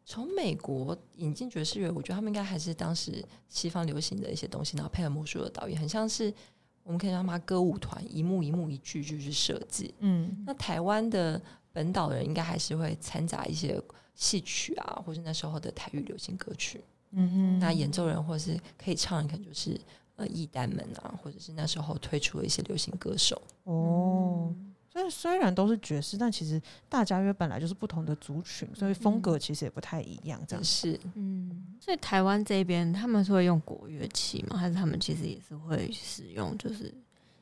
[0.05, 6.33] 从美国引进爵士乐，我觉得他们应该还是当时西方流行的一些东西，然后配合魔术的导演，很像是。
[6.83, 9.93] 我们可以让他歌舞团一幕一幕一句就去设计。
[9.99, 11.41] 嗯，那台湾的
[11.71, 13.81] 本岛人应该还是会掺杂一些
[14.15, 16.83] 戏曲啊，或是那时候的台语流行歌曲。
[17.11, 19.79] 嗯哼，那演奏人或是可以唱的，可能就是
[20.15, 23.41] 呃艺旦们啊，或者是那时候推出的一些流行歌手。
[23.65, 24.53] 哦。
[24.91, 30.37] 所以虽然都是爵士，但其实大家乐本来就是不同的族群，所以风格其实也不太一样。
[30.45, 31.77] 这样是，嗯。
[31.79, 34.57] 所以台湾这边他们是会用国乐器吗？
[34.57, 36.93] 还是他们其实也是会使用就是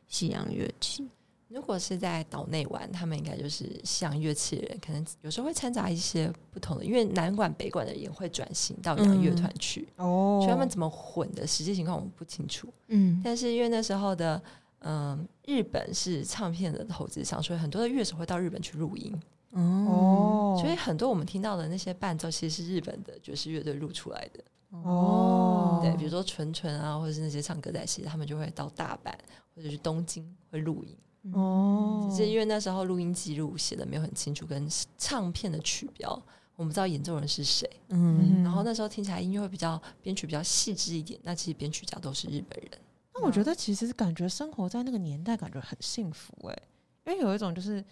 [0.08, 1.08] 西洋乐器？
[1.48, 9.90] 如果是在岛内玩，他们应该就是西洋乐器的人，可能有时候会掺杂一些不同的，因为南管北管的也会转型到洋乐团去。
[9.96, 12.72] 哦，所以他们怎么混的实际情况我们不清楚。
[12.90, 14.40] 嗯，但是因为那时候的。
[14.80, 19.13] 嗯，日本是唱片的投资商，所以很多的乐手会到日本去录音。
[19.52, 24.44] 哦，所以很多我们听到的那些伴奏，其实是日本的爵士乐队录出来的。
[24.70, 29.12] 哦，对，比如说纯纯啊，或者是那些唱歌仔戏，他们就会到大阪
[29.56, 30.96] 或者是东京会录音。
[31.34, 36.10] 哦，只是因为那时候录音记录写的没有很清楚，跟唱片的曲标，
[36.56, 37.68] 我们不知道演奏人是谁。
[37.89, 42.72] 嗯，然后那时候听起来音乐会比较编曲比较细致一点，那其实编曲家都是日本人。
[43.21, 46.63] 我觉得其实感觉生活在那个年代，感觉很幸福哎，
[47.05, 47.84] 因为有一种就是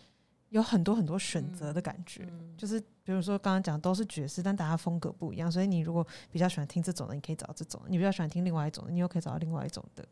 [0.50, 2.28] 有很多很多选择的感觉。
[2.58, 10.08] 就是比如说刚刚讲都是爵士，但大家风格不一样，所以你如果比较喜欢听这种的，你可以找这种；你比较喜欢听另外一种的，你又可以找到另外一种的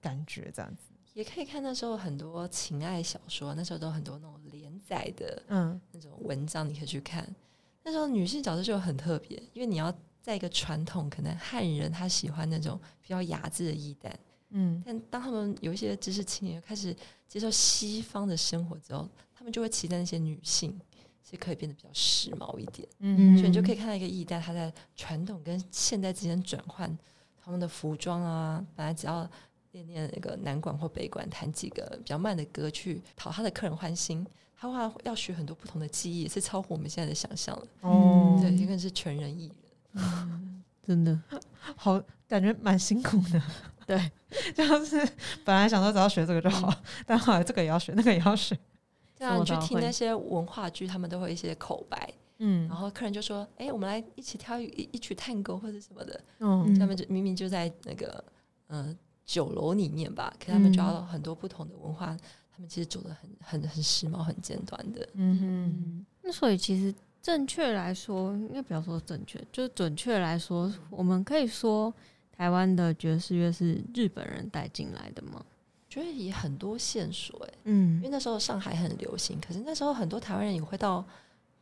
[0.00, 0.92] 感觉，这样子。
[1.14, 7.28] 也可以看那时候很多情爱小说，那时候都很多那种连载的，嗯，那种文章你可以去看。
[7.84, 14.10] 那时候女性角色就很特别，因为你要在一个传统可能汉人他喜欢那种比较雅致的衣旦，
[14.52, 16.94] 嗯，但当他们有一些知识青年开始
[17.26, 20.80] 接受西方的生活之后，他们就会期待那些女性
[21.28, 26.96] 是可以变得比较时髦一点，嗯，所以你就可以看到一个衣旦，它在传统跟现代之间转换，
[27.42, 29.28] 他们的服装啊，本来只要。
[29.72, 34.22] 练练那个南管或北管，弹几个比较慢的歌去讨他的客人欢心。
[34.54, 37.66] 他话要学很多不同的技艺，是超乎我们现在的想象了。
[37.80, 39.50] 哦，对，因为是全人艺
[39.92, 41.18] 人， 真的
[41.74, 43.42] 好感觉蛮辛苦的。
[43.96, 44.10] 对，
[44.54, 44.96] 就是
[45.44, 46.72] 本来想说只要学这个就好，
[47.06, 48.58] 但后来这个也要学，那个也要学。
[49.18, 58.24] 对啊，你去听那些文化剧，他们都会一些口白，嗯，然后客人就说：“哎，我们来一起跳一一曲探戈或者什么的。”嗯，他们就明明就在那个
[58.68, 58.96] 嗯。
[59.24, 62.06] 酒楼里面吧，可他们抓到很多不同的文化，
[62.50, 65.08] 他们其实走的很很很时髦、很尖端的。
[65.14, 71.94] 嗯哼，那所以其实正确来说，应该不要说正确，就准确来说，我们可以说
[72.36, 75.44] 台湾的爵士乐是日本人带进来的吗？
[75.88, 81.04] 觉得也很多线索哎，嗯，因为那时候上海很流行，可是那时候很多台湾人也会到。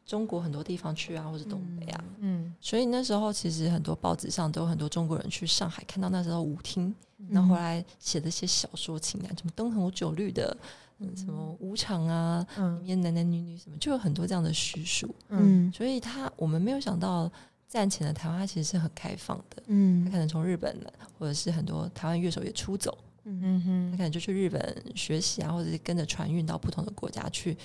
[0.06, 6.92] 中国很多地方去啊，或者东北啊，嗯，所以那时候其实很多报纸上都有很多中国人去上海看到那时候舞厅，
[7.28, 10.56] 然后回来写的一些小说情感，什么灯红酒绿的，
[10.98, 12.44] 嗯，什么舞场啊，
[12.80, 17.30] 里面男男女女什么，就有很多这样的叙述，嗯，所以他我们没有想到
[17.70, 20.76] 战前的台湾其实是很开放的，嗯，他可能从日本
[21.18, 27.56] 或者是很多台湾乐手也出走，嗯哼，他可能就去日本学习啊，或者是跟着船运到不同的国家去。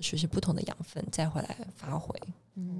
[0.00, 2.14] 学习不同的养分，再回来发挥。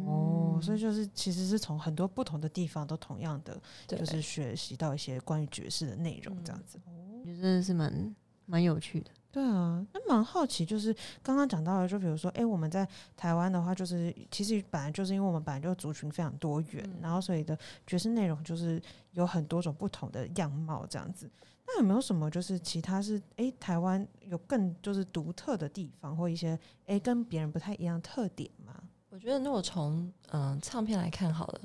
[0.06, 6.78] 哦，所以就是其实是从很多不同的地方都同样的，就是学习到一些关于爵士的内容，这样子。
[6.86, 8.14] 我觉得是蛮
[8.46, 9.10] 蛮有趣的。
[9.30, 18.80] 对啊，那蛮好奇，就是刚刚讲到的，就比如说，哎，我们在台湾的话，就是其实本来就是因为我们本来就族群非常多元，然后所以的爵士内容就是
[19.12, 21.30] 有很多种不同的样貌，这样子。
[21.66, 28.74] 那有没有什么就是其他是哎台湾有更就是独特的地方或一些哎跟别人不太一样特点吗？
[29.10, 31.60] 我觉得如果从嗯唱片来看好了，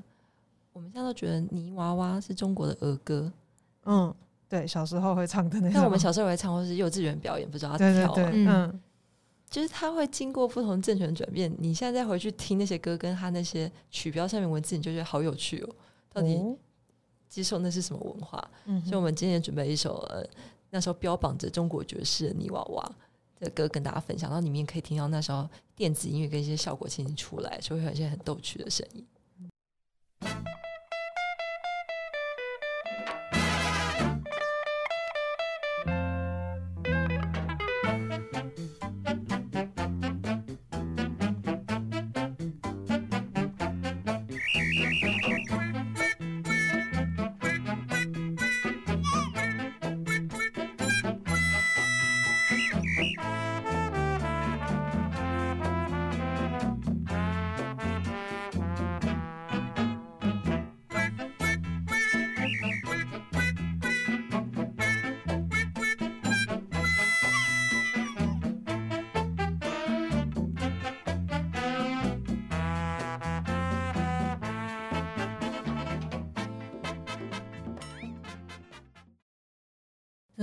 [0.74, 3.32] 我们现在都觉得泥娃娃是中国的儿歌，
[3.86, 4.14] 嗯，
[4.50, 5.74] 对，小时候会唱的那种。
[5.74, 8.82] 那我们小时候会唱，或是幼稚园表演，不知道他跳啊，嗯，
[9.50, 11.54] 就是他会经过不同政权转变。
[11.58, 15.76] 你现在再回去听那些歌，跟他那些曲标上面文字，你就觉得好有趣哦，
[16.12, 16.40] 到底。
[17.30, 18.38] 接受那是什么文化？
[18.86, 20.24] 所以，我们今天准备一首呃，
[20.70, 22.92] 那时候标榜着中国爵士的泥娃娃
[23.40, 29.04] 的歌跟大家分享，然后里面可以听到那时候电子音乐跟一些效果器出来，就会有一些很逗趣的声音。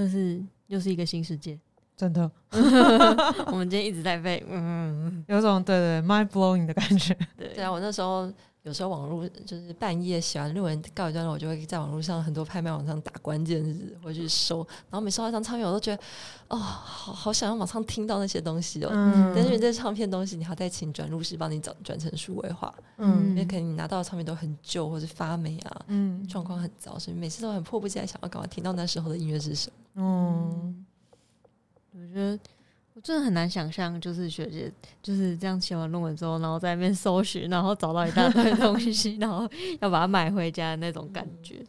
[0.00, 1.58] 这是又是一个新世界，
[1.94, 2.30] 真的。
[3.48, 7.14] 我们今天一直在背，嗯，有种对对 mind blowing 的感觉。
[7.36, 8.32] 对对啊，我那时候
[8.62, 14.58] 有时候网络就是半夜写完论文告一段落，我就会在网络上很多拍卖网上打关键字，或去搜。
[14.90, 16.02] 然后每收到一张唱片，我都觉得
[16.48, 18.90] 哦，好好想要马上听到那些东西哦。
[18.92, 19.32] 嗯。
[19.34, 22.74] 但是这唱片东西，你还再请转录师帮你转转成数位化。
[22.98, 23.30] 嗯。
[23.30, 30.02] 因为可能你拿到的唱片都很旧，或者发霉啊，嗯，状况很糟，所以每次都很迫不及待想要赶快听到那时候的音乐是什么。
[30.02, 30.86] 嗯，
[31.92, 32.38] 我觉得
[32.94, 34.72] 我真的很难想象，就是学姐
[35.02, 39.48] 就是这样写完论文之后，然后在那边搜寻，然后找到一大堆东西， 然后
[39.80, 41.64] 要把它买回家的那种感觉。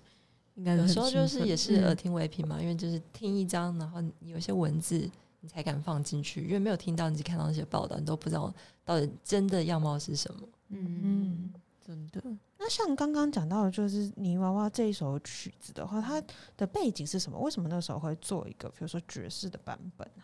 [0.56, 10.42] 应该有时候就是也是耳听为凭嘛，因为就是听一张，然后有些文字你才敢放进去，因为没有听到，你只看到那些报道，你都不知道到底真的样貌是什么。
[10.70, 11.52] 嗯，
[11.86, 12.22] 真的。
[12.60, 16.22] 那像刚刚讲到的，就是泥娃娃这一首曲子的话，它
[16.58, 17.40] 的背景是什么？
[17.40, 20.24] 为什么那时候会做一个，比如说爵士的版本呢？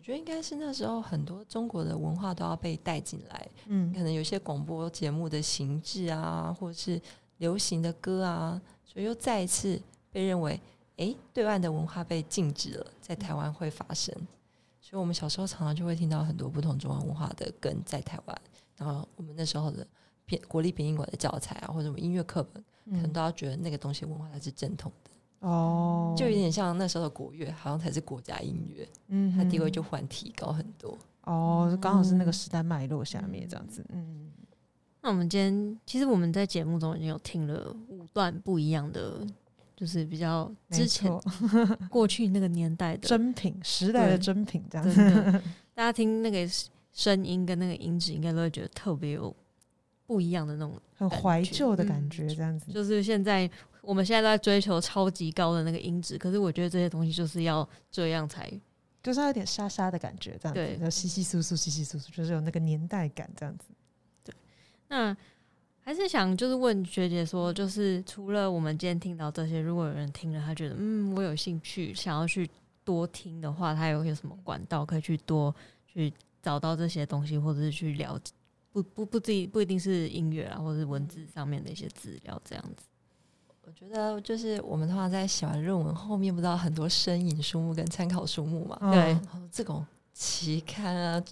[0.00, 6.98] 我我觉得应该是那时候很多中国的文化都要被带进来，嗯，可能有些广播节目的形制啊，或者是
[7.36, 9.78] 流行的歌啊，所以又再一次
[10.10, 10.58] 被认为，
[10.96, 14.14] 哎，对岸的文化被禁止了，在台湾会发生。
[14.80, 18.42] 所以我们小时候常常就会听到很多不同中华文化的根在台湾，
[18.78, 19.86] 然后我们那时候的
[20.24, 25.10] 编国立编译馆的教材啊，或者我们音乐课本，可能都要觉得那个东西文化才是正统的。
[25.40, 30.96] 哦，就有点像那时候的国乐，好像才是国家音乐，嗯，它地位就换提高很多。
[31.24, 33.84] 哦，刚好是那个时代脉络下面这样子。
[33.90, 34.30] 嗯，
[35.02, 39.26] 那我们今天其实我们在节目中已经有听了五段不一样的，
[39.76, 41.10] 就是比较之前
[41.88, 45.40] 过去那个年代的 珍品，时代的珍品这样子。
[45.74, 46.46] 大家听那个
[46.92, 49.34] 声音跟那个音质，应该都会觉得特别有
[50.10, 52.72] 不一样的那种很怀旧的感觉，这样子。
[52.72, 53.48] 就是现在。
[53.82, 58.46] 我们现在都在追求超级高的那个音质，可是我觉得这些东西就是要这样才，
[59.02, 63.68] 就是有点沙沙的感觉，这样子，要稀稀疏疏、稀稀疏疏，就是有那个年代感，这样子。
[64.22, 64.34] 对，
[64.88, 65.16] 那
[65.80, 72.48] 还是想就是问学姐说，就是除了我们今天听到这些，如果有人听了，他觉得嗯，我有兴趣想要去
[72.84, 75.52] 多听的话，他有有什么管道可以去多
[75.86, 78.34] 去找到这些东西，或者是去了解？
[78.72, 82.84] 不不不，自己不一定是音乐啊，或者是文字上面的一些资料，这样子。
[83.66, 88.78] 我觉得就是我们通常在写完论文后面，不知道很多身影书目跟参考书目嘛？
[88.92, 89.18] 对，
[89.52, 89.84] 这种。
[90.20, 91.24] 期刊啊，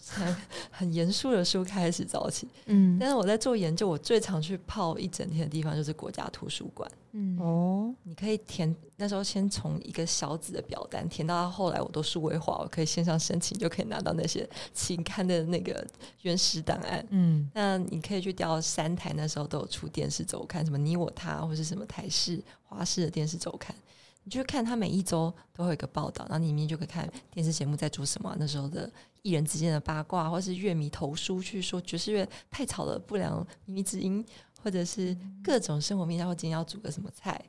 [0.71, 2.49] 很严肃的书开始找起。
[2.65, 6.91] 嗯，但是我在做研究，我最常去泡一整天的地方就是国家图书馆。
[7.13, 15.87] 嗯哦，你可以填那时候先从一个小纸的表单填到后来我都数位化，我可以线上申请就可以拿到那些期刊的那个
[16.23, 17.07] 原始档案。
[17.11, 23.77] 嗯，那你可以去调三台，那时候都有出电视周刊，什么你我他或是什么台式、华视的电视周刊。
[24.25, 28.37] 你就看他每一周都会有一个报道，然后里面就可以看电视节目在做什么。
[28.39, 28.91] 那时候的
[29.23, 34.23] 艺人之间的八卦，或是乐迷投书去说爵士乐太吵了，不良靡靡之音，
[34.63, 37.43] 或者是各种生活面，然后今天要煮个什么菜，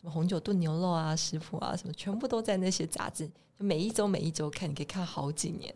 [0.00, 3.28] 什么红酒炖牛肉啊，食谱啊，什么全部都在那些杂志。
[3.58, 5.74] 就每一周每一周看，你可以看好几年。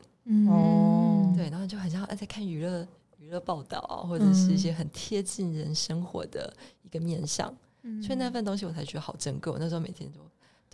[0.49, 2.87] 哦，对，然后就很像在看娱乐
[3.19, 7.53] 娱乐报道啊，或者是一些很贴近人生活的一个面相。
[8.03, 9.53] 所以那份东西我才觉得好珍贵。
[9.53, 10.21] 我那时候每天都。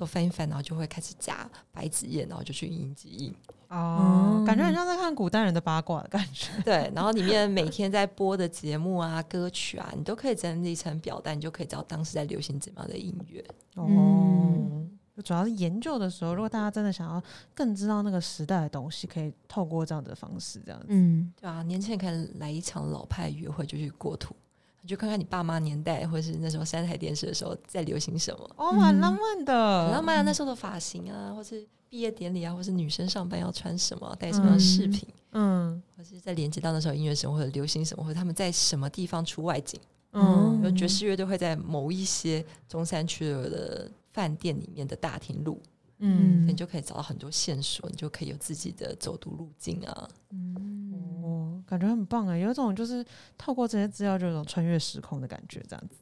[0.00, 3.34] 都翻一翻，然后就会开始夹白纸页，然后就去印机印。
[3.68, 6.50] 哦，感觉很像在看古代人的八卦的感觉。
[6.64, 13.44] 对，然后里面每天在播的节目啊、歌曲啊，你都可以整理成表单，你就可以知道当时在流行怎么样的音乐。
[13.74, 14.88] 哦，
[15.22, 17.22] 主要是研究的时候，如果大家真的想要
[17.54, 20.86] 更知道那个时代的东西，可以透过这样的方式，这样子。
[20.88, 24.34] 嗯，对啊，年轻人可以来一场老派约会，就去国图。
[24.82, 30.22] 你就看看你爸妈年代，或者是那时候三台电视的时候在流行什么哦，蛮浪漫的，很浪漫啊！
[30.22, 39.78] 那时候的发型啊，或是毕业典礼啊，或是女生上班要穿什么，带什么样的饰品，嗯，或是在连接到那时候音乐什么或者流行什么，或者他们在什么地方出外景，
[40.12, 45.60] 嗯，有爵士乐队会在某一些中山区的饭店里面的大厅录，
[46.00, 50.56] 嗯，你就可以找到很多线索，你就可以有自己的走读路径啊，嗯。
[51.22, 53.04] 哦感觉很棒哎，有一种就是
[53.38, 55.94] 透过这些资料，就有种穿越时空的感觉，这样子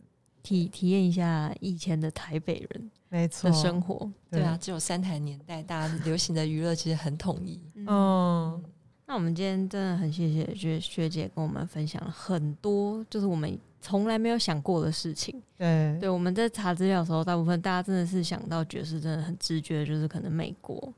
[0.43, 4.11] 体体验一下以前的台北人没错生活。
[4.31, 7.61] 对啊，只有三台年代，大家流行的娱乐其实很统一。
[7.75, 8.63] 嗯，
[9.05, 15.43] 那我们今天真的很谢谢学学姐跟我们分享了很多，就是我们从来没有想过的事情。
[15.57, 20.93] 对，对，我们在查资料的时候，大部分大家真的是想到爵士，真的很直觉，就是可能美国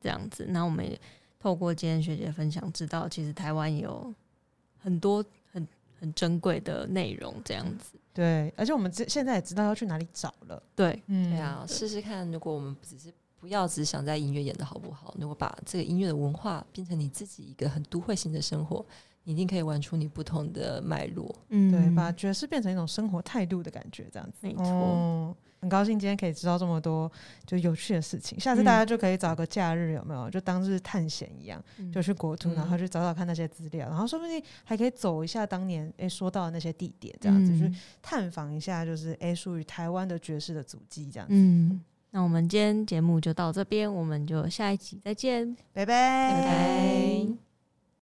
[0.00, 0.46] 这样子。
[0.48, 1.00] 那我们也。
[1.42, 4.14] 透过今天学姐分享，知道其实台湾有
[4.78, 5.66] 很多很
[5.98, 7.98] 很珍贵的内容，这样子。
[8.14, 10.62] 对，而且我们现现在也知道要去哪里找了。
[10.76, 18.86] 对，嗯，对啊，试试看，如果我们只是不要只想在音乐演的好不好，如果把这个音乐的文化变成你自己一个很都会性的生活，
[19.24, 21.34] 你一定可以玩出你不同的脉络。
[21.48, 24.38] 嗯，对，把爵士变成一种生活态度的感觉，这样子。
[24.40, 25.36] 没错。
[25.60, 27.08] 很高兴今天可以知道这么多
[27.46, 30.28] 就有趣的事情，下次大家就可以找个假日，有没有？
[30.28, 31.62] 就当日探险一样，
[31.92, 41.26] 就去国图，然后去找找看那些资料，然后说不定还可以走一下当年诶说到的那些地点，这样子去探访一下，就是诶属于台湾的爵士的足迹，这样。
[41.30, 47.51] 嗯，那我们今天节目就到这边，我们就下一集再见，拜拜，拜拜。